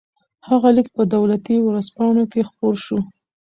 هغه 0.49 0.69
لیک 0.75 0.87
په 0.95 1.03
دولتي 1.15 1.55
ورځپاڼو 1.61 2.23
کې 2.31 2.47
خپور 2.49 2.75
شو. 2.85 2.97